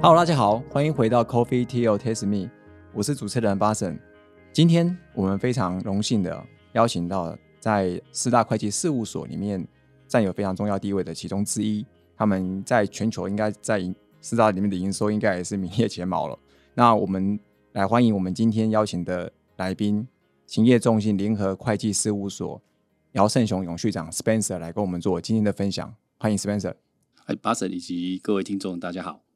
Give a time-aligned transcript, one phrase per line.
[0.00, 2.48] Hello，大家好，欢迎回到 Coffee Tea or Taste Me，
[2.94, 3.98] 我是主持人巴神。
[4.52, 6.40] 今天我们非常荣幸的
[6.74, 9.66] 邀请到在四大会计事务所里面
[10.06, 11.84] 占有非常重要地位的其中之一，
[12.16, 13.82] 他们在全球应该在
[14.20, 16.38] 四大里面的营收应该也是名列前茅了。
[16.74, 17.38] 那我们
[17.72, 20.06] 来欢迎我们今天邀请的来宾，
[20.46, 22.62] 勤业众信联合会计事务所
[23.14, 25.92] 姚胜雄永续长 Spencer 来跟我们做今天的分享。
[26.18, 26.74] 欢迎 Spencer。
[27.24, 29.27] 哎，巴神以及各位听众，大家好。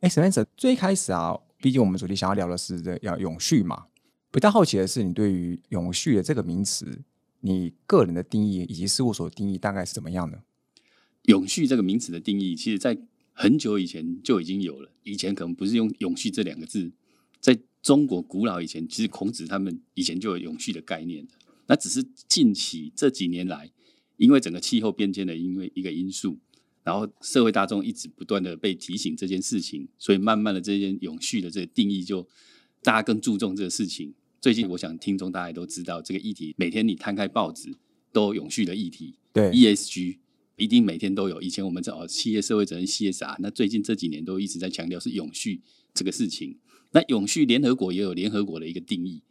[0.00, 3.86] 哎，Spencer，最开始啊，毕竟我们主题想要聊的是这要永续嘛。
[4.30, 7.02] 比较好奇的是，你对于永续的这个名词，
[7.40, 10.42] 你个人的定义以及事务所定义大概是怎么样的？
[11.22, 12.98] 永续这个名词的定义，其实在
[13.32, 14.90] 很久以前就已经有了。
[15.04, 16.92] 以前可能不是用“永续”这两个字，
[17.40, 21.26] 在中国古老以前，其实孔子他们以前就有永续的概念。
[21.66, 23.70] 那只是近期这几年来，
[24.16, 26.38] 因为整个气候变迁的因为一个因素。
[26.84, 32.28] 然后社会大众一直不断的被提醒这件事情，所以慢慢的这件永续的这个定义就
[32.82, 34.14] 大家更注重这个事情。
[34.40, 37.74] 最近我想听众大家都知道这个议题，每天你摊开报纸
[38.12, 40.18] 都有永续的议题，对 ESG
[40.56, 41.40] 一定每天都有。
[41.40, 45.62] 以前我们在哦企业社会责任 CSR，那最近这几年都一直在强调是永续
[45.94, 46.58] 这个事情。
[46.92, 49.22] 那永续联合国也有联合国的一个定义，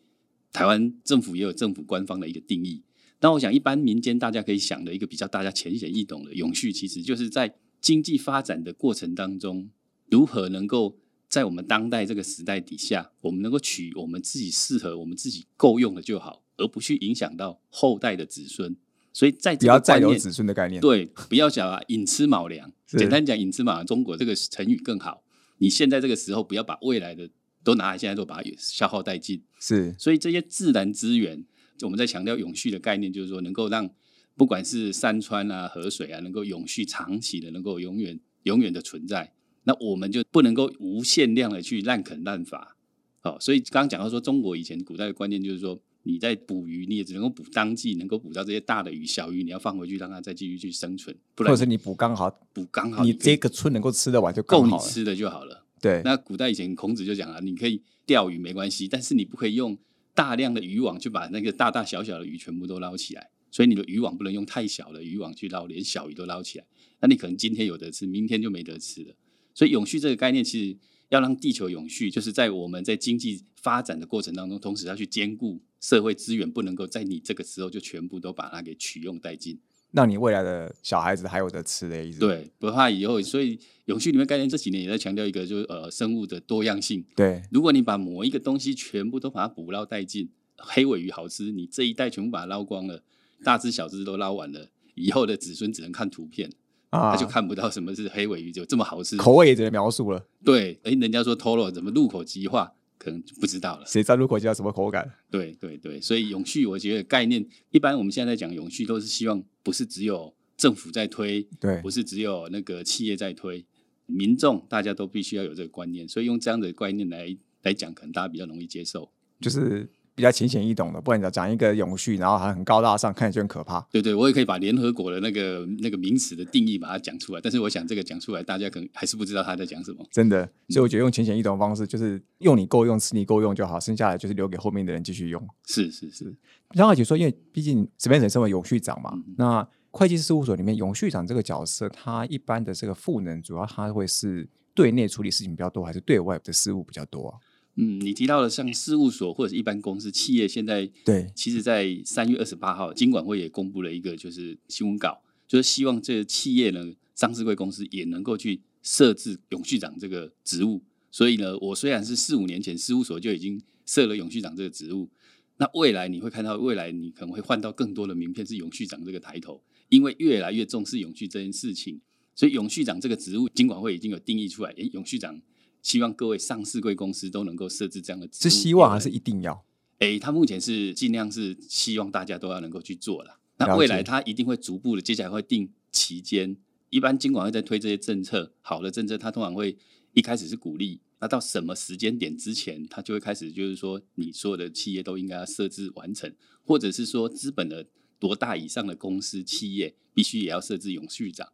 [0.51, 2.81] 台湾政府也有政府官方的一个定义。
[3.23, 9.69] 那我想，一般民间大家可以想的一个比较大家浅显易懂的永续，其实就是在经济发展的过程当中，
[10.09, 10.97] 如何能够
[11.30, 18.75] 在我们当代这个时代底下，我们能够取我们自己适合、我们自己够用的就好，而不去影响到后代的子孙。
[19.13, 22.69] 所以在不要再有子孙的概念，对，不要讲啊，寅吃卯粮。
[22.85, 25.23] 简单讲，寅吃卯粮，中国这个成语更好。
[25.59, 27.30] 你现在这个时候，不要把未来的
[27.63, 29.41] 都拿来，现在都把它消耗殆尽。
[29.61, 31.45] 是，所以这些自然资源。
[31.81, 33.89] 我们在强调永续的概念，就是说能够让
[34.35, 39.33] 不管是山川啊、河水啊，能够永续、长期的，能够永远、永远的存在。
[39.63, 42.75] 那我们就不能够无限量的去滥垦滥伐。
[43.21, 51.15] 好，所以刚刚讲到说，中国以前古代的观念就是说，你在捕鱼，你也只能够捕当季，能够捕到这些大的鱼，小鱼你要放回去，让它再继续去生存。
[51.37, 55.65] 或者是你捕刚好，捕刚好，你这个村能够吃得完就够你吃的就好了。
[55.80, 56.02] 对。
[56.03, 59.77] 那古代以前孔子就讲了，你可以钓鱼没关系，但是你不可以用。
[60.15, 66.65] 大量的渔网就把那个大大小小的鱼全部都捞起来，所以你的渔网不能用太小的渔网去捞，连小鱼都捞起来，
[66.99, 69.15] 那你可能今天有的吃，明天就没得吃了。
[69.53, 70.77] 所以永续这个概念，其实
[71.09, 79.59] 要让地球永续，就是在我们在经济发展的过程当中，同时要去兼顾社会资源，不能够在你这个时候就全部都把它给取用殆尽。
[79.93, 82.20] 让你未来的小孩子还有的吃的意思。
[82.20, 83.21] 对，不怕以后。
[83.21, 87.05] 所以永续里面概念这几年也在强调一个，就是呃生物的多样性。
[87.15, 93.04] 对，如果你把某一个东西全部都把它捕捞殆尽，黑尾鱼好吃，你这一代全部把它捞光了，
[93.43, 96.49] 大只小只都捞完了，以后的子孙只能看图片，
[96.89, 100.25] 啊他就看不到什么是黑尾鱼就这么好吃，口味也只能描述了。
[100.43, 102.73] 对，哎，人家说 Toro 怎么入口即化。
[103.03, 105.11] 可能就不知道了，谁知道入口叫什么口感？
[105.30, 113.65] 对对对，所以永续，我觉得概念一般，我们现在在讲永续，都是希望不是只有政府在推，对，不是只有那个企业在推，
[114.05, 119.11] 民众大家都必须要有这个观念，所以用这样的观念来来讲，可能大家比较容易接受，
[119.42, 119.89] 就是。
[120.15, 123.81] 比较浅显易懂的，不然讲讲一个永续，然后还很高大上，看起来就很可怕。
[123.91, 130.06] 对对，我也可以把联合国的那个那个名词的定义把它讲出来，但是我想这个讲出来，大家可能还是不知道他在讲什么。
[130.12, 135.41] 真的，所以我觉得用浅显易懂的方式，就是用你够用，吃你够用就好，剩下来就是留给后面的人继续用。
[135.65, 136.35] 是是是。
[136.75, 147.38] 张好奇说，因为毕竟这边人身为永续长嘛，那会计事务所里面永续长这个角色，他一般的这个赋能，主要他会是对内处理事情比较多，还是对外的事务比较多啊？
[147.75, 160.84] 嗯，你提到了像事务所或者是一般公司企业，现在对，其实，在三月二十八号，金管会也公布了一个就是新闻稿，就是希望这个企业呢，上市贵公司也能够去设置永续长这个职务。
[161.10, 165.10] 所以呢，我虽然是四五年前事务所就已经设了永续长这个职务，
[165.57, 169.60] 那未来你会看到，未来你可能会换到更多的名片是永续长这个抬头，
[169.90, 172.00] 因为越来越重视永续这件事情，
[172.36, 175.42] 所以永续长这个职务，金管会已经有定义出来，诶，永续长。
[175.83, 179.63] 希望各位上市贵公司都能够设置这样的，是希望还是一定要？
[180.00, 183.38] 哎，他目前是尽量是希望大家都要能够去做了。
[183.57, 186.57] 那未来他一定会逐步的，接下来会定期间。
[186.89, 189.77] 一般金管会在推这些政策，好的政策，他通常会
[190.13, 191.01] 一开始是鼓励。
[191.19, 196.33] 那到什么时间点之前，他就会开始就是说，你所有的企业都应该要设置完成，
[196.65, 197.88] 或者是说资本的
[198.19, 201.47] 多大以上的公司企业，必须也要设置永续长。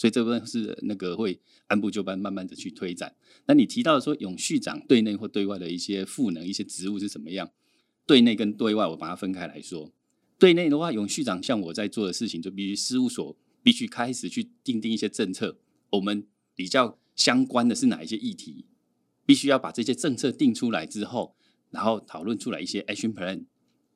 [0.00, 3.14] 所以这部分是那个会按部就班，慢慢的去推展。
[3.44, 7.50] 那你提到说永续长对内或对外的一些赋能、一些职务是怎么样？
[8.06, 9.92] 对内跟对外，我把它分开来说。
[10.38, 15.58] 对内的话，永续长像我在做的事情，就必须事务所必须开始去定定一些政策。
[15.90, 18.64] 我们比较相关的是哪一些议题，
[19.26, 21.36] 必须要把这些政策定出来之后，
[21.68, 23.44] 然后讨论出来一些 action plan。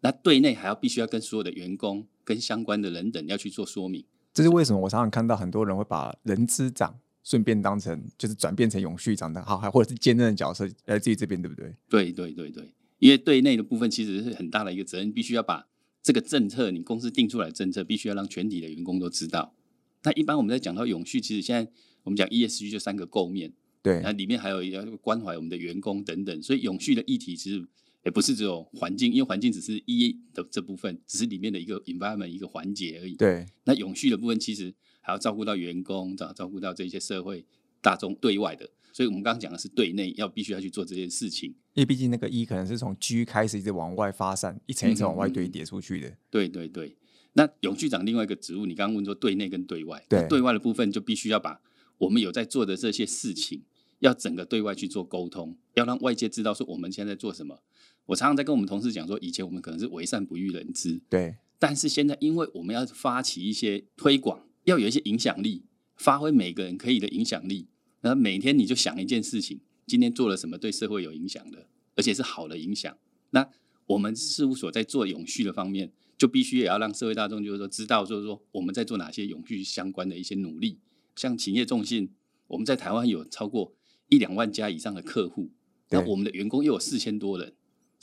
[0.01, 4.05] 那对内还要必须要跟所有的员工、跟相关的人等要去做说明。
[4.35, 4.81] 这是为什么？
[4.81, 11.73] 我常常看到很多人会把人资长顺便当成就是转变成永续长的好，还或者是兼任的角色来自于这边，对不对？
[11.89, 15.69] 对对对对，因为对内的部分其实是很大的一个责任，必须要把
[16.03, 19.55] 这个政策，你公司定出来的政策，必须要让全体的员工都知道。
[20.03, 21.71] 那一般我们在讲到永续，其实现在
[22.03, 23.53] 我们讲 ESG 就三个构面，
[23.83, 27.65] 对，那里面还有要关怀我们的员工等等，所以永续的议题其实。
[28.05, 33.15] 也不是只有环境，因为环境只是一的这部分，只是里面的一个 environment 一个环节而已。
[33.15, 37.45] 对，那永续的部分其实还要照顾到员工，照照顾到这些社会
[37.81, 38.69] 大众对外的。
[38.93, 46.17] 所以我们刚刚讲的是对内要必须要去做这件事情，因为毕竟那个一可能是从 G 开始一直往外发散，一层一层往外堆叠出去的。
[46.31, 46.97] 对对对。
[47.33, 51.61] 那永续长另外一个职务，你刚刚问说对内跟对外，对对外的部分就必须要把
[51.99, 53.65] 我们有在做的这些事情，
[53.99, 57.61] 要整个对外去做沟通，要让外界知道说我们现在做什么。
[58.07, 61.37] 我常常在跟我们同事讲说，以前我们可能是为善不欲人知，对。
[61.59, 65.65] 但是现在，因为我们要发起一些推广，要有一些影响力，
[65.97, 67.69] 发挥每个人可以的影响力。
[68.03, 72.95] 那每天你就想一件事情，今天做了什么对社会有影响的，而且是好的影响。
[73.31, 73.49] 那
[73.87, 80.81] 我们事务所在做永续的方面，就必须也要让社会大众就是说知道，就是说我们在做哪些永续相关的一些努力。
[81.17, 82.11] 像企业重信，
[82.49, 83.73] 我们在台湾有超过
[84.11, 85.51] 一两万家以上的客户，
[85.89, 87.55] 那我们的员工又有四千多人。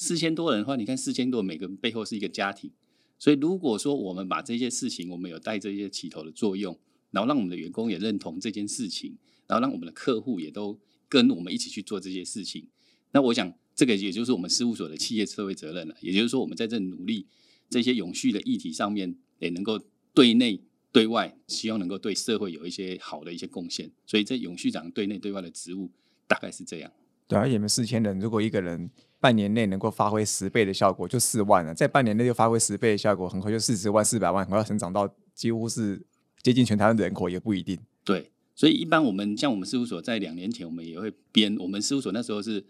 [0.02, 2.72] 四千多人的话，你看四千多，每个人背后是一个家庭，
[3.20, 6.76] 所以如果说我们把这些事情，我们有带这些起头的作用，
[7.12, 9.16] 然后让我们的员工也认同这件事情，
[9.46, 12.68] 然后让我们的客户也都跟我们一起去做这些事情，
[13.12, 15.96] 那我想这个也就是我们事务所的企业社会责任了。
[16.02, 17.28] 也就是说，我们在这努力
[17.70, 19.80] 这些永续的议题上面，也能够
[20.16, 23.92] 对内对外，希望能够对社会有一些好的一些贡献。
[24.08, 25.92] 所以，这永续长对内对外的职务
[26.26, 26.92] 大概是这样。
[27.28, 28.90] 对，而且你们四千人，如果一个人。
[29.22, 31.74] 半年内能够发挥十倍的效果，就四万了。
[31.76, 36.02] 在半年内就发挥十倍的效果，很快就四十万、四百万，很快成长到几乎是
[36.42, 37.80] 接近全台湾的人口，也不一定。
[38.04, 41.56] 对，所以一般我们像我们事务所在两年前，我们也会编。
[41.60, 42.66] 我们事务所那时候是，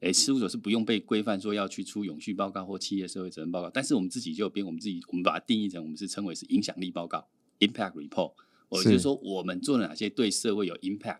[0.00, 8.32] 诶，事务所是不用被规范说要去出永续报告或企业社会责任报告，但是我们自己就编，我们自己我们把它定义成我们是称为是影响力报告 （impact report）。
[8.70, 11.18] 我就是说，我们做了哪些对社会有 impact。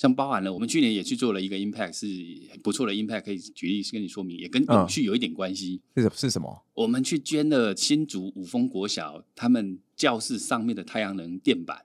[0.00, 2.06] 像包含了，我们去年也去做了一个 impact，是
[2.62, 5.82] 不错的 impact，可以举例跟你说明，也跟永续有一点关系。
[5.94, 6.64] 是是什么？
[6.72, 11.84] 我们去捐了新竹五峰国小他们教室上面的太阳能电板，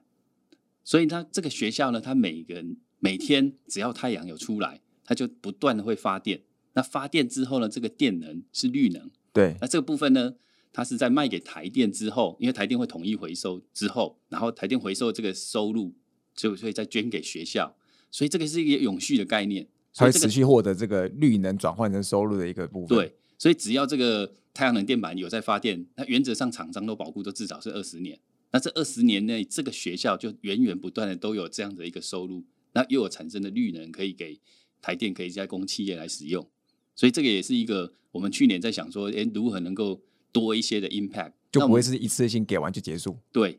[0.82, 6.40] 所以他这个学校呢，他每个人每天只要太阳有出来，它就不断的会发电。
[6.72, 9.10] 那发电之后呢，这个电能是绿能。
[9.34, 9.54] 对。
[9.60, 10.32] 那这个部分呢，
[10.72, 15.94] 它是在卖给台电之后，因为台电会统一回收之后，然后台电回收这个收入
[16.34, 17.75] 就会再捐给学校。
[18.10, 22.96] 所以这个是一个永续的概念，它会持续获得这个绿能转换成收入的一个部分。
[22.96, 28.18] 对，所以只要这个太阳能电板有在发电，那原则上厂商都保护都至少是二十年。
[28.52, 34.38] 那这二十年内，这个学校就源源不断的都有这样的一个收入，那又有产生的绿能可以给
[34.80, 36.48] 台电可以加工企业来使用。
[36.94, 40.00] 所以这个也是一个我们去年在想说，哎，如何能够
[40.32, 43.18] 多一些的 impact，就不会是一次性给完就结束。
[43.30, 43.58] 对。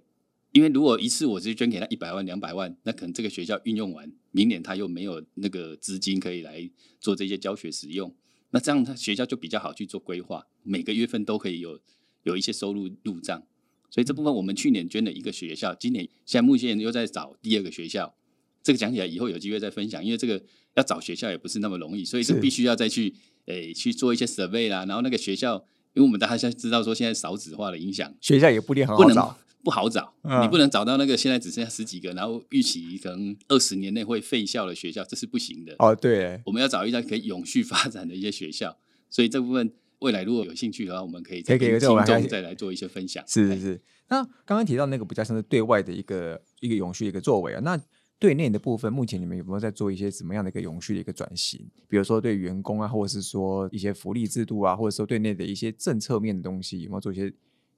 [0.58, 6.68] 因为如果一次我直接捐给他一百万两百万，那可能这个学校运用完，明年他又没有那个资金可以来
[7.00, 8.12] 做这些教学使用，
[8.50, 11.80] 那这样他学校就比较好去做规划，每个月份都可以有
[12.24, 13.44] 有一些收入入账。
[13.92, 18.16] 所以这部分我们去年捐了一个学校，今年现在目前又在找第二个学校，
[18.64, 23.14] 这个讲起来以后有机会再分享，因为这个要找学校也不是那么容易，所以是必须要再去
[23.46, 29.38] 诶去做一些 survey 啦，然后那个学校，因为我们大家现在知道说现在少子化的影响，学校也不一定很好找。
[29.64, 35.76] 不好找，你不能找到那个现在只剩下十几个，然后预期可能二十年内会废校的学校，这是不行的。
[35.80, 38.78] 哦，对，我们要找一家可以永续发展的一些学校。
[39.10, 43.24] 所以这部分未来如果有兴趣的话，我们可以再跟听众再来做一些分享。
[43.28, 43.82] 是是是。
[44.10, 47.78] 那刚刚提到那个比较像是对外的一个一个永续的一个作为啊，那
[48.20, 51.60] 对内的部分，目前你们有没有在做一些什么样的一个永续的一个转型？
[51.88, 57.32] 比如说对员工啊，或者是说一些福利制度啊，或者说对内的一些政策面的东西，有没有做一些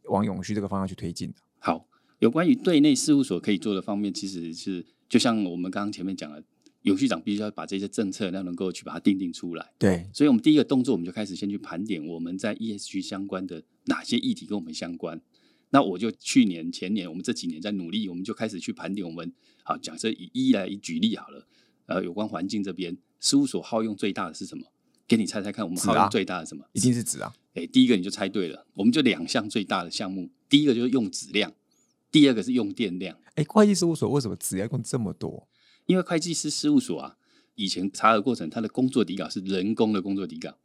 [0.03, 1.35] 往永续这个方向去推进的？
[1.59, 1.85] 好。
[2.19, 6.43] 有关于对内事务所可以做的方面，其实是就像我们刚刚前面讲的，
[6.81, 9.71] 永续长必须要把这些政策要能够去把它定定出来。
[9.77, 15.21] 对，所以我们第一个动作，我们就开始先去盘点我们在 ESG 相关的哪些议题跟我们相关。
[15.69, 19.31] 那我就去年、前年，我们这几年在努力，我们就开始去盘点我们。
[19.63, 21.47] 好，假设以一来举例好了，
[21.85, 24.65] 呃，有关环境这边，事务所耗用最大的是什么？
[25.07, 26.65] 给你猜猜看，我们耗用最大的什么？
[26.73, 27.33] 一定是纸啊！
[27.59, 31.53] 哎，第一个你就猜对了，我们就两项最大的项目，第一个就是用纸量。
[32.11, 35.47] 第二个是用电量，哎，会计事务所为什么纸要用这么多？
[35.85, 37.15] 因为会计师事务所啊，
[37.53, 40.57] 以前查核过程，他的工作底稿是人工的工作底稿，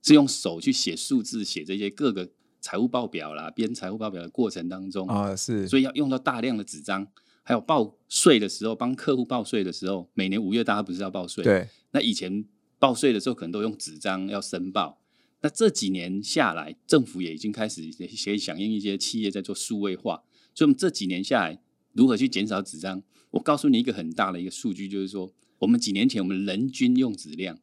[0.00, 2.30] 是用手去写数字，写这些各个
[2.62, 7.06] 财务报表啦，编财务报表的过程当中啊，是，所以要用到大量的纸张，
[7.42, 11.44] 还有报税的时候，帮客户报税的时候，每年五月大家不是要报税？
[11.44, 12.42] 对，那以前
[12.78, 14.98] 报税的时候可能都用纸张要申报，
[15.42, 20.22] 那这几年下来，政府也已经开始也响应一些企业在做数位化，
[20.54, 23.02] 所以我们这几年下来，如何去减少纸张？
[23.30, 27.58] 我告诉你一个很大的一个数据，就是说，我们几年前我们人均用纸量，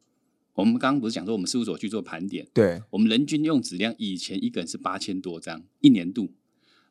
[0.54, 6.34] 我们刚刚不是讲说我们事务所去做盘点，对，我们人均用纸量以前一个人是八千多张，一年度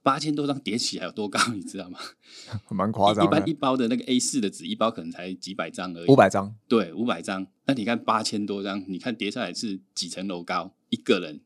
[0.01, 1.99] 八千多张叠起来有多高，你知道吗？
[2.69, 3.25] 蛮夸张。
[3.25, 7.45] 一般一包的那个 A 四的纸，一包可能才几百张而已，五百张，对，五百张。
[7.65, 11.39] 那你看八千多张，你看叠下来是几层楼高，一个人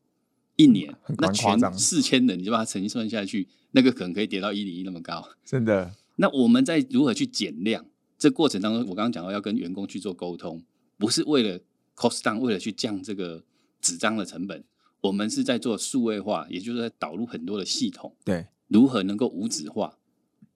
[0.56, 5.96] 一年，那全四千人，你就把它乘算下去，那个可能可以跌到一零一那么高，真的。
[6.18, 7.86] 那我们在如何去减量？
[8.18, 10.64] 这过程当中，我刚刚讲到要跟员工去做沟通，
[10.98, 11.60] 不是为了
[11.96, 13.44] cost down，为了去降这个
[13.82, 14.64] 纸张的成本，
[15.02, 19.98] 我们是在做数位化，也就是在导入很多的系统，对，如何能够无纸化？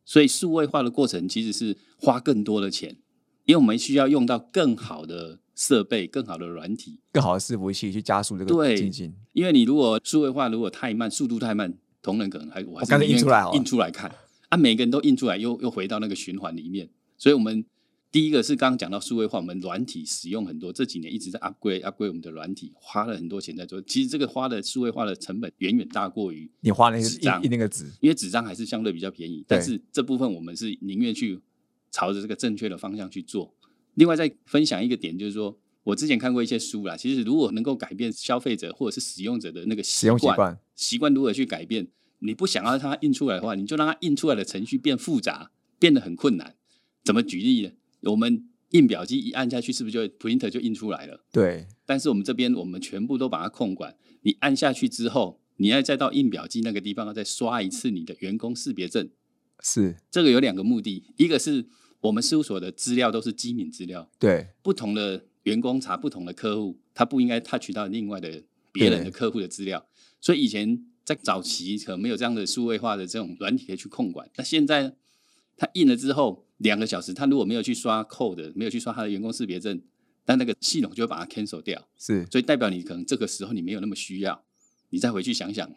[0.04, 2.98] 所以数位化的过程其实是花更多的钱，
[3.46, 9.14] 因为我们需要用到更好的设备、更好的软体、更好的伺服器去加速这个进行。
[9.34, 14.14] 因为你如果数位化如果太慢，速度太慢，同仁可能还我还是印出来印出来看。
[14.50, 16.88] 啊，每个人都印出来，又又回到那个循环里面。
[17.18, 17.66] 所以，我们
[18.12, 23.82] 第一个是刚刚讲到数位化，我们软体使用很多，这几年一直在 upgrade upgrade 我们的软体，花了很多钱在做。
[23.82, 29.44] 其实这个花的数位化的成本远远大过于你花那个纸张印那个纸，因为纸张还是相对比较便宜。
[29.48, 31.42] 但是这部分我们是宁愿去
[31.90, 33.52] 朝着这个正确的方向去做。
[33.96, 41.88] 另外，再分享一个点，就是说我之前看过一些书啦，其实如果能够改变消费者或者是使用者的那个使用习惯，习惯如何去改变。
[42.20, 46.56] 你不想要它印出来的话，你就让它印出来的程序变复杂，变得很困难。
[47.04, 47.72] 怎么举例呢？
[48.04, 51.24] 我们印表机一按下去，是不是就 printer 就印出来了？
[51.32, 51.68] 对。
[51.86, 53.96] 但是我们这边，我们全部都把它控管。
[54.22, 59.10] 你按下去之后，你要再到印表机那个地方，再刷一次你的员工识别证。
[59.62, 59.98] 是。
[60.10, 61.68] 这个有两个目的，一个是
[62.08, 64.10] 我们事务所的资料都是机敏资料。
[64.20, 64.48] 对。
[64.62, 69.86] 不同的员工查不同的客户，他不应该 touch 到另外的别人的客户的资料。
[70.20, 70.86] 所以以前。
[71.06, 74.94] 在早期可能没有这样的数位化的这种软体去控管，那现在呢？
[75.56, 79.80] 他印了之后两个小时，他如果没有去刷 code，没有去刷他的员工识别证，
[80.26, 81.88] 但那个系统就会把它 cancel 掉。
[81.96, 84.44] 是，所以代表你可能这个时候你没有那么需要，
[84.90, 85.72] 你再回去想想。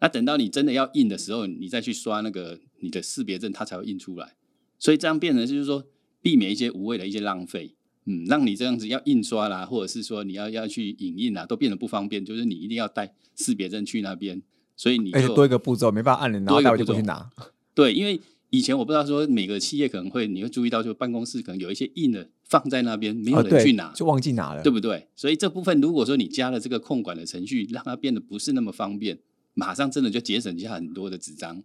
[0.00, 4.34] 那等到你真的要印的时候，你再去刷那个你的识别证，它才会印出来。
[4.82, 5.84] 所以这样变成就是说，
[6.20, 12.24] 避免一些无谓的一些浪费，嗯，让你这样子要印刷啦，或者是说你要要去影印啦，都变得不方便。
[12.24, 14.42] 就是你一定要带识别证去那边。
[14.74, 17.30] 所以你就多一个步骤，没办法按人，然后带回去拿。
[17.76, 18.20] 对，因为
[18.50, 25.06] 以前我不知道说每个企业可能会，你会注意到，就办公室可能有一些印的放在那边，没有人去拿，就忘记拿了，对不对？
[25.14, 29.20] 所以这部分如果说你加了这个控管的程序，让它变得不是那么方便，
[29.54, 31.62] 马上真的就节省下很多的纸张。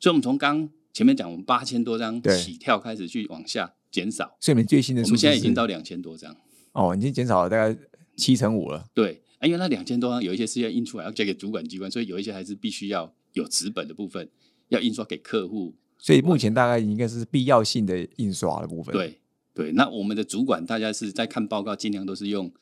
[0.00, 4.36] 所以，我们从刚前面讲，我们八千多张起跳开始去往下减少。
[4.40, 6.36] 所以，你们最新的，我们现在已经到两千多张。
[6.72, 7.78] 哦，已经减少了大概
[8.16, 8.84] 七成五了。
[8.94, 9.22] 对。
[9.38, 14.28] 啊，因为那两千多张有一些是要印出来要交给主管机关，所以有一些还是必须要有纸本的部分
[14.68, 15.76] 要印刷给客户。
[15.96, 18.92] 所以目前大概应该是必要性的印刷的部分。
[18.92, 19.20] 对
[19.54, 22.52] 对，那我们的主管大家是在看报告，尽量都是用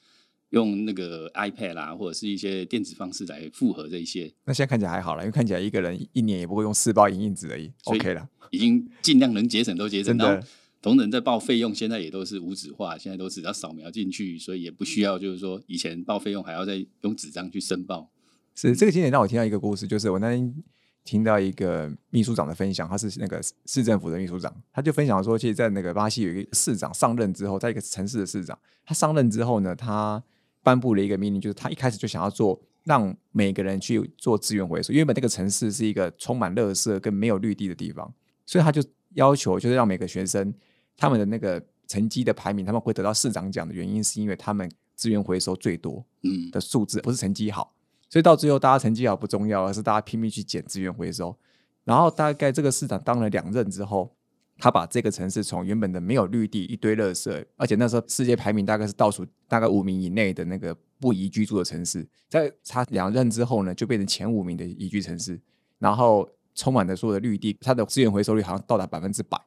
[0.50, 4.32] 用那个 iPad 啦，或者是一些电子方式来复合这一些。
[4.44, 10.16] 那现在看起来还好了，因为看起来一个人一年也不会用四包银印纸而已，OK 了，已经尽量能节省都节省。
[10.16, 10.40] 到。
[10.82, 18.08] 同仁在报费用，现在也都是无纸化，现在都只要扫描进去，所以也不需要，就是说以前报费用还要再用纸张去申报。
[18.54, 20.54] 是这个今年让我听到一个故事，就是我那天
[21.02, 30.22] 听到一个秘书长的分享，他是那个市政府的秘书长，他就分享说，其实，在那个巴西有一个市长上任之后，在一个城市的市长，他上任之后呢，他
[30.66, 38.12] 颁布了一个命令，就是他一开始就想要做，让每个人去做资源回收，因为本那个城市是一个充满垃圾跟没有绿地的地方，
[38.44, 38.82] 所以他就
[39.14, 40.52] 要求，就是让每个学生。
[40.96, 47.72] 他们的那个成绩的排名，他们会得到市长奖的原因，是因为他们资源回收最多，嗯的数字，不是成绩好，
[48.08, 51.36] 所以到最后大家成绩好不重要，而是大家拼命去捡资源回收。
[51.84, 54.15] 然后大概这个市长当了两任之后，
[54.58, 65.40] 他把这个城市从原本的没有绿地、一堆垃圾，而且那时候世界排名大概是倒数大概五名以内的那个不宜居住的城市，在他两任之后呢，就变成前五名的宜居城市，
[65.78, 69.38] 然后充满了所有的绿地，它的资源回收率好像到达百分之百。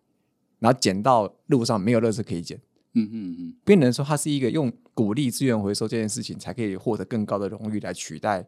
[0.60, 2.60] 然后捡到路上没有垃圾可以捡，
[2.94, 8.46] 嗯嗯嗯，变成说它是一个用鼓励资源回收这件事情，才可以获得更高的荣誉来取代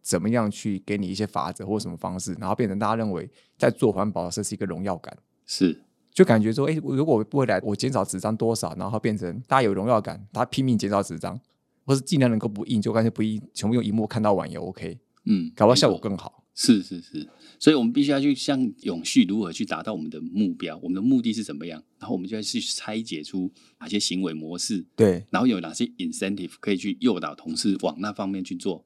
[0.00, 5.14] 怎么样去给你一些法则或什么方式，然后变成大家认为在做环保这是一个荣耀感。
[5.44, 5.78] 是，
[6.12, 11.40] 就感觉说，哎，如果未来我减少纸张多少，然后变成大家有荣耀感，大家拼命减少纸张，
[11.84, 14.98] 或是尽量能够不印，就干脆不印，全部用荧幕看到完也 OK。
[15.24, 16.44] 嗯，搞到效果更好。
[16.52, 17.26] 是是是，
[17.58, 28.84] 所以我们必须要去像永续如何去达到我们的目标，我们的目的是怎么样，然后我们就要去拆解出哪些行为模式，对，然后有哪些 incentive 可以去诱导同事往那方面去做。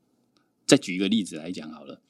[0.66, 2.00] 再举一个例子来讲好了，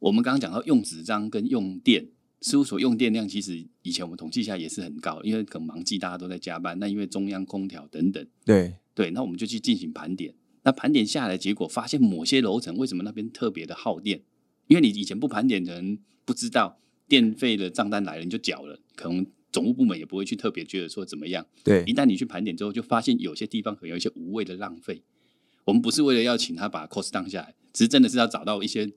[0.00, 2.08] 我们刚刚讲到用纸张跟用电，
[2.46, 10.32] 事务所用电量其实以前我们统计下也是很高，因为可能忙季大家都在加班，那因为中央空调等等，对对，那我们就去进行盘点。
[10.62, 14.22] 那盘点下来，结果发现某些楼层为什么那边特别的耗电？
[14.68, 21.44] 因为你以前不盘点，可能不知道电费的账单来了你就缴了，可能总务部门也不会去特别觉得说怎么样。
[21.64, 25.02] 对，一旦你去盘点之后，就发现有些地方可能有一些无谓的浪费。
[25.64, 28.88] 我们不是为了要请他把 cost 降下来，只是真的是要找到一些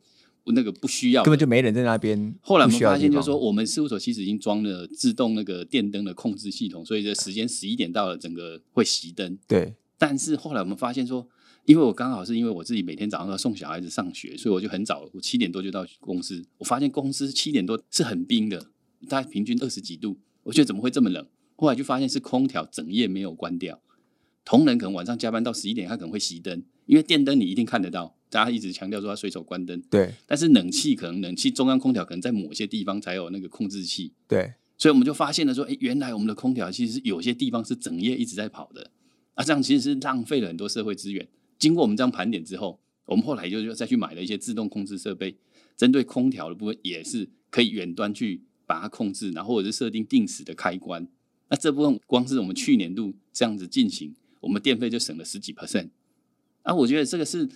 [0.53, 2.35] 那个不需要，根本就没人在那边。
[2.41, 9.37] 后来我们发现，就是说我们事务所其实已经装了自动那个电灯的控制系统，所以这时间十一点到了，整个会熄灯。
[9.47, 11.27] 对，但是后来我们发现说。
[11.65, 16.43] 因为我刚好是因为我自己每天早上要送小孩子上学，所以我就很早，我七点多就到公司。
[16.57, 18.71] 我发现公司七点多是很冰的，
[19.07, 20.17] 大概平均二十几度。
[20.41, 21.23] 我觉得怎么会这么冷？
[21.57, 23.79] 后来就发现是空调整夜没有关掉，
[24.43, 29.81] 同仁可能晚上加班到十一点，他可能会熄灯，因为电灯你一定看得到，大家一直强调说他随手关灯。
[29.89, 34.13] 对，但是冷气可能冷气中央空调可能在某些地方才有那个控制器。
[34.27, 38.91] 对，所以我们就发现了说，哎，原来我们的空调其实有些地方是整夜一直在跑的，
[39.33, 41.27] 啊，这样其实是浪费了很多社会资源。
[41.57, 45.35] 经过我们这样盘点之后，我们后来就就再去买了一些自动控制设备，
[45.75, 51.07] 针对空调的部分也是可以远端去把它控制，然后或者是设定定时的开关。
[51.49, 55.89] 那这部分光是我们去年度这样子进行，我们电费就省了十几 percent。
[56.61, 57.49] 啊，我觉得这个是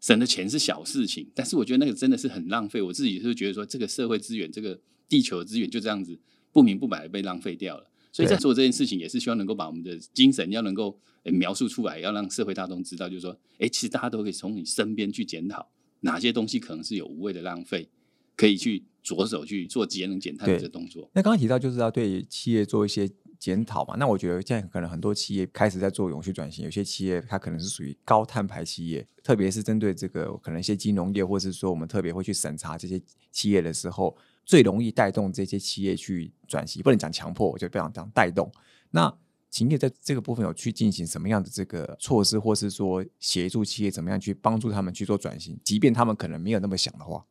[0.00, 2.80] 省的钱是小事情，但是我觉得那个真的是很浪费。
[2.80, 6.18] 我自己是觉得说，这个社会资源、这个地球资源就这样子
[6.52, 7.90] 不明不白的被浪费掉了。
[8.12, 15.68] 所以在做这件事情，也是希望能够把我们的精神要能够描述出来，要让社会大众知道，就是说，哎，其实大家都可以从你身边去检讨
[16.00, 17.88] 哪些东西可能是有无谓的浪费，
[18.34, 21.10] 可以去着手去做节能减碳的这动作。
[21.12, 23.06] 那刚刚提到就是要对企业做一些
[23.38, 23.96] 检讨嘛？
[23.96, 34.16] 那我觉得现在可能很多企业开始在做永续转型，有些企业它可能是属于高碳排企业，特别是针对这个可能一些金融业，或者是说我们特别会去审查这些企业的时候。
[34.48, 38.48] 最容易带动这些企业去转型，不能讲强迫，我就不想讲带动。
[38.92, 39.12] 那
[39.50, 47.26] 企业在这个部分有去进行什么样的这个措施，或是说协助企业怎么样去帮助他们去做转型，即便他们可能没有那么想的话。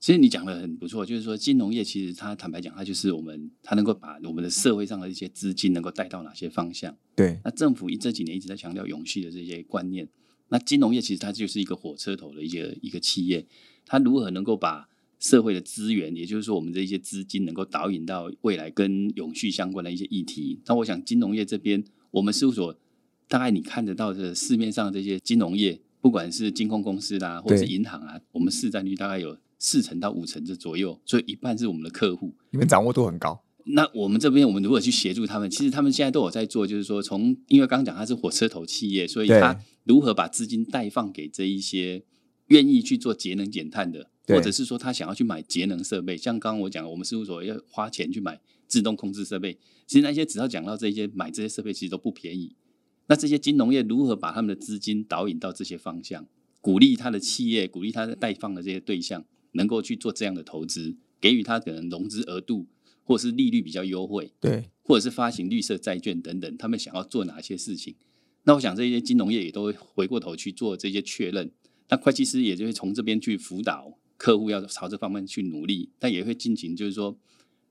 [0.00, 6.96] 其实你讲的很不错，就是说金融业其实它坦白讲，它就是我们它能够把我们的社会上的一些资金能够带到哪些方向。
[7.16, 10.08] 对，那政府一这几年一直在强调永续的这些观念，
[10.48, 13.44] 那金融业其实它就是一个火车头的一个一个企业，
[13.86, 20.60] 它如何能够把社会的资源，也就是说，我们这些资金能够导引到未来跟永续相关的一些议题。
[20.66, 21.82] 那我想，金融业这边，
[22.12, 22.78] 我们事务所
[23.26, 32.34] 大概你看得到的市面上这些金融业，不管是金控公司啦，或者是银行啊，我们市占率大概有四成到五成这左右，所以一半是我们的客户。
[32.50, 33.42] 你们掌握度很高。
[33.64, 42.04] 那我们这边，我们如果去协助他们，其实他们现在都有在做，就是说，从因为刚刚讲它是火车头企业，所以他如何把资金贷放给这一些
[42.46, 44.10] 愿意去做节能减碳的。
[44.28, 49.58] 或者是说他想要去买节能设备，像刚刚我讲，我们事务所要花钱去买自动控制设备。
[49.86, 52.54] 其实那些只要讲到这些买这些设备，其实都不便宜。
[53.06, 56.26] 那这些金融业如何把他们的资金导引到这些方向，
[56.60, 59.24] 鼓励他的企业，鼓励他的贷放的这些对象，
[59.58, 62.66] 能够去做这样的投资，给予他可能融资额度
[63.02, 67.94] 或是利率比较优惠，对，或者是发行绿色债券等等，他们想要做哪些事情？
[68.44, 71.50] 那我想这些金融业也都会回过头去做这些确认。
[71.90, 73.98] 那会计师也就会从这边去辅导。
[74.18, 77.16] 客户要朝这方面去努力，但也会进行，就是说，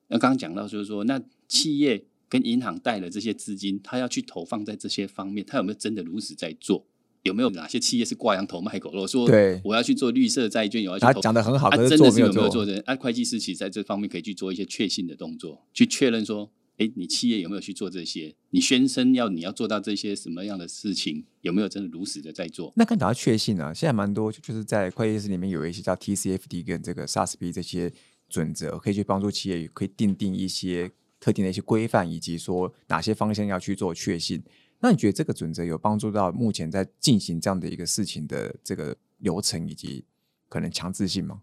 [0.07, 6.87] 那刚刚讲到，就是说，那企业跟银行贷的这些资金，他要去投放在这些方面，他有没有真的如此在做？
[7.27, 9.05] 有没有哪些企业是挂羊头卖狗肉？
[9.05, 9.29] 说
[9.63, 12.81] 我要去做绿色债券，有要去投，讲的很好，他真的是有没有做人？
[12.85, 16.51] 啊，会计师其实在这方面可以去做一些确信的动作，去确认说。
[16.79, 18.35] 哎，你企业有没有去做这些？
[18.51, 21.25] 你宣称要你要做到这些什么样的事情？
[21.41, 22.71] 有没有真的如实的在做？
[22.75, 27.91] 那更讲到确信啊，现在蛮多就是在会计师里面有一些叫 TCFD 跟这个 SASB 这些
[28.29, 34.43] 准则，可以去帮助企业可以定定一些特定的一些规范，以及说哪些方向要去做确信。
[34.79, 40.05] 那你觉得这个准则有帮助到目前在进行这样的一个事情的这个流程以及
[40.47, 41.41] 可能强制性吗？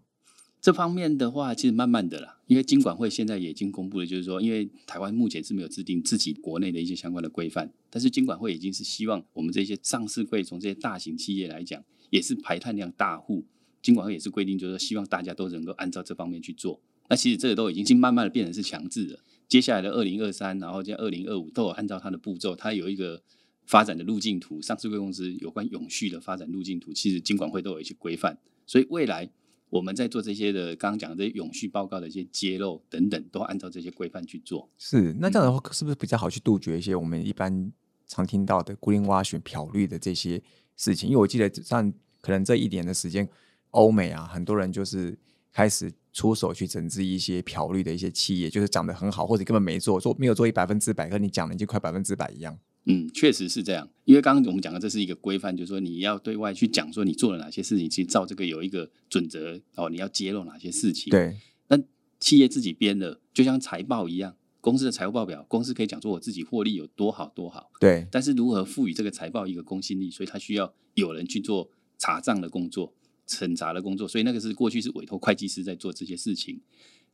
[0.61, 13.45] 这方面的话，其实慢慢的啦，因为金管会现在已经公布了，就是说，因为台湾目前是没有制定自己国内的一些相关的规范，但是金管会已经是希望我们这些上市柜从这些大型企业来讲，也是排碳量大户，
[13.83, 16.81] 金管会也是规定，就是说希望大家都能够按照这方面去做。
[17.09, 23.21] 那其实这个都已经慢慢的变成是强制的，接下来的二零二三，然后在二零二五都有按照它的步骤，它有一个
[23.65, 24.61] 发展的路径图。
[24.61, 28.37] 上市公司有关永续的发展路径图，其实金管会都有一些规范。
[28.65, 29.29] 所以未来
[29.69, 34.67] 我们在做这些的，刚刚讲的这些永续报告的一些揭露等等，都按照这些规范去做。
[34.77, 37.71] 是，那这样的话是不是比较好去杜绝一些我们一般
[38.07, 40.41] 常听到的孤零挖选漂绿的这些
[40.75, 41.09] 事情？
[41.09, 43.29] 因为我记得像可能这一年的时间，
[43.71, 45.17] 欧美啊，很多人就是
[45.53, 45.93] 开始。
[46.15, 52.57] 出手去整治一些漂绿的一些企业，就是讲的很好，或者根本没做，做没有做一百分之百，跟你讲的已经快百分之百一样。
[52.85, 53.89] 嗯，确实是这样。
[54.05, 61.11] 因为刚刚我们讲的这是一个规范，就是说你要对外去讲说你做了哪些事情，其实照这个有一个准则哦，你要揭露哪些事情。
[61.11, 61.35] 对。
[61.67, 61.77] 那
[62.21, 67.69] 企业自己编的，就像财报一样，公司的财务报表，公司可以讲说我自己获利有多好多好。
[67.81, 68.07] 对。
[68.09, 72.93] 但是如何赋予这个财报一个公信力，所以它需要有人去做查账的工作。
[73.27, 76.61] 审查的工作，所以那个是过去是委托会计师在做这些事情。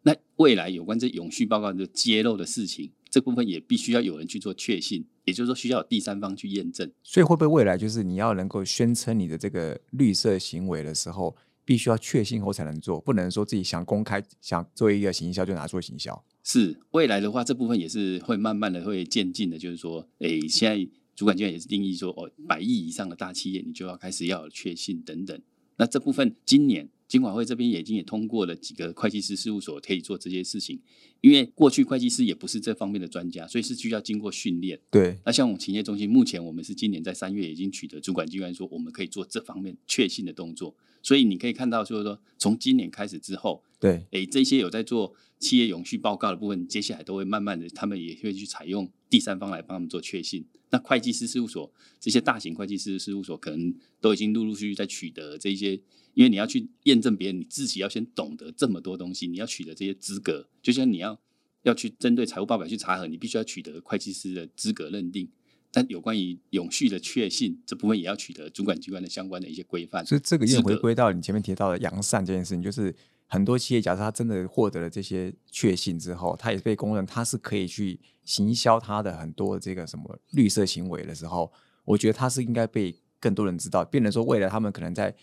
[0.03, 6.91] 那未来有关这永续报告的揭露的事情，这部分也必须要有人去做确信，也就是说需要有第三方去验证。
[7.03, 16.25] 所以会不会未来就是你要能够宣称你的这个绿色行为的时候，必须要确信后才能做，不能说自己想公开想做一个行销就拿做行销。
[16.43, 25.39] 是未来的话，这部分也是会慢慢的会渐进的，就是说，诶，现在主管机关也是定义说，哦，百亿以上的大企业，你就要开始要有确信等等。
[25.81, 30.79] 那这部分今年金管会这边已经也通过了几个会计师事务所可以做这些事情，
[31.21, 34.79] 因为过去会计师也不是这方面的专家，所以是需要经过训练。
[34.91, 35.17] 对。
[35.25, 50.45] 那像我们企业中心，目前我们是今年在三月已经取得主管机关说我们可以做这方面确信的动作，所以你可以看到就是说从今年开始之后，对，诶，这些有在做企业永续报告的部分，接下来都会慢慢的，他们也会去采用第三方来帮他们做确信。
[50.69, 55.73] 那会计师事务所这些大型会计师事务所可能都已经陆陆续续在取得这些，
[56.13, 61.19] 因为你要去验证别人，你自己要先懂得这么多东西，你要取得这些资格，就像你要
[61.63, 65.27] 要去针对财务报表去查核，你必须要取得会计师的资格认定。
[65.73, 70.05] 但有关于永续的确信这部分，也要取得主管机关的相关的一些规范。
[70.05, 72.93] 所以这个又回归到你前面提到的扬善这件事情，就是
[73.31, 77.99] 很多企业假设他真的获得了这些确信之后，他也被公认他是可以去。
[78.23, 81.51] 行销他的很多这个什么绿色行为的时候，
[81.83, 83.83] 我觉得他是应该被更多人知道。
[83.83, 85.13] 变成说，未来他们可能在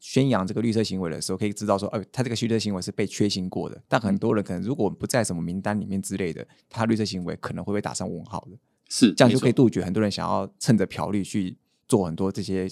[0.00, 3.80] 宣扬这个绿色行为的时候，可以知道说，哎，他这个绿色行为是被确信过的。
[3.86, 8.58] 但很多人可能如果不在什么名单里面之类的，他绿色行为可能会被打上问号的。
[8.88, 12.68] 是这样就可以杜绝很多人想要趁着嫖绿去做很多这些。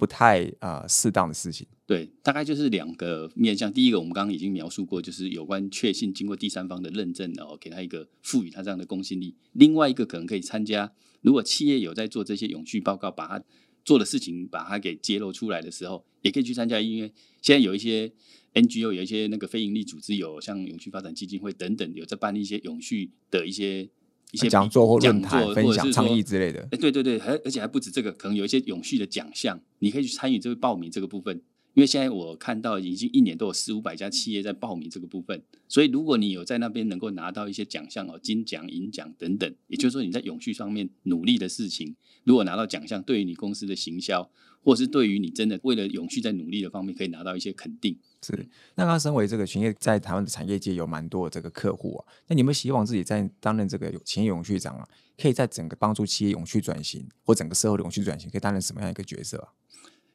[0.00, 3.70] 不太呃适当的事情，对，大概就是两个面向。
[3.70, 9.36] 第一个，我们刚刚已经描述过，就是有关确信经过第三方的认证，然后给他一个赋予他这样的公信力。
[9.52, 13.44] 另外一个可能可以参加，如果企业有在做这些永续报告，把它
[13.84, 16.80] 做的事情把它给揭露出来的时候，也可以去参加。
[16.80, 18.10] 因为现在有一些
[18.54, 23.90] NGO，有一些那个非营利组织，有像永续发展基金会等等，有在办一些永续的一些。
[24.32, 31.42] 一些讲座或论坛分享倡议之类的，哎，对对对，还而且还不止这个，可能有一些永续的奖项，你可以去参与这个报名这个部分。
[31.74, 44.28] 因为现在我看到已经一年都有四五百家企业在报名这个部分，所以如果你有在那边能够拿到一些奖项哦，金奖、银奖等等，也就是说你在永续上面努力的事情，如果拿到奖项，对于你公司的行销，
[44.64, 47.96] 或是对于你真的为了永续在努力的方面，可以拿到一些肯定。
[48.22, 59.48] 是，那他身为这个群业在台湾的产业界有蛮多的这个客户啊，那你们希望自己在担任这个企业永续长啊，可以在整个帮助企业永续转型或整个社会的永续转型，可以担任什么样一个角色啊？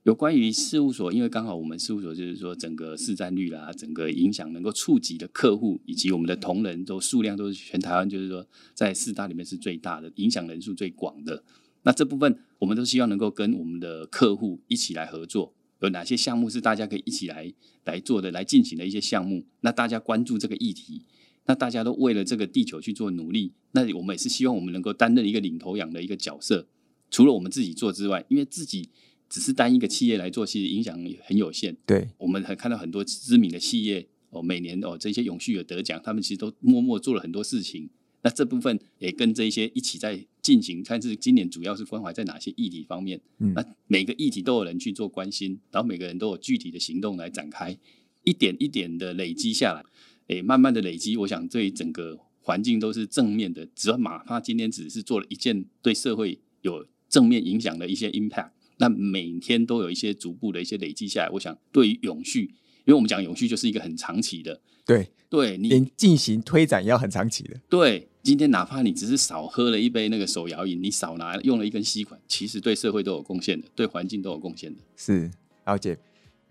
[0.03, 11.43] 有关于事务所，因为刚好我们事务所就是说整个市占率啦，整个影响能够触及的客户以及我们的同仁都数量都是全台湾就是说在四大里面是最大的，影响人数最广的。
[11.81, 15.55] 那这部分我们都希望能够跟我们的客户一起来合作。
[15.81, 17.53] 有哪些项目是大家可以一起来
[17.85, 19.45] 来做的、来进行的一些项目？
[19.61, 21.03] 那大家关注这个议题，
[21.45, 23.53] 那大家都为了这个地球去做努力。
[23.71, 26.67] 那我们也是希望我们能够担任一个领头羊的一个角色。
[27.11, 28.89] 除了我们自己做之外，因为自己。
[29.27, 31.75] 只是单一个企业来做，其实影响很有限。
[31.87, 37.89] 对，我们还看到很多知名的企业哦，每年哦这些永续有得奖，他们其实都默默做了很多事情。
[38.21, 43.19] 那这部分也跟这些一起在进行，看是今年主要是关怀在哪些议题方面。
[43.39, 47.75] 嗯，那每个议题都有人去做关心，然后每个人都有具体的行动来展开，
[48.23, 49.83] 一点一点的累积下来，
[50.27, 53.65] 诶，慢慢的累积，我想对整个环境都是正面的。
[53.73, 58.51] 只要哪怕今天只是做了一件对社会有正面影响的一些 impact。
[58.77, 62.41] 那每天都有一些逐步的一些累积下来，我想对于永续，
[62.85, 67.59] 因为我们讲永续就是一个很长期的，对对，你进行推展要很长期的。
[67.69, 74.81] 对，今天哪怕你只是少喝了一杯那个手摇饮，你少拿用了一根吸管，其实对社会都有贡献的，对环境都有贡献的。
[74.95, 75.29] 是，
[75.65, 75.95] 了解。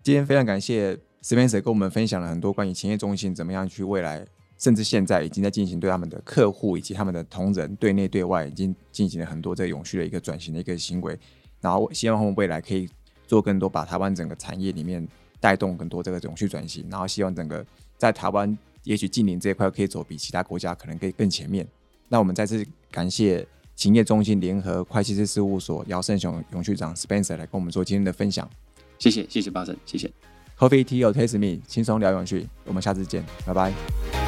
[0.01, 4.25] 今天非常感谢 Spencer 跟我们分享了很多关于企业中心怎么样去未来
[4.57, 11.19] 甚至现在已经在进行对他们的客户以及他们的同仁对内对外已经进行了很多这个永续的一个转型的一个行为，
[11.59, 12.87] 然后希望他们未来可以
[13.27, 15.05] 做更多，把台湾整个产业里面
[15.41, 17.65] 带动更多这个永续转型，然后希望整个
[17.97, 21.67] 在台湾也许近邻这一块可以走比其他国家可能可以更前面。
[22.07, 23.45] 那我们再次感谢
[23.75, 28.49] 勤业中心联合会计师事务所姚胜雄永续长 Spencer 来跟我们做今天的分享，
[28.97, 30.09] 谢谢谢谢巴神，谢谢。
[30.57, 34.24] Coffee Tea or Taste Me，轻松聊永续，我们下次见，拜拜。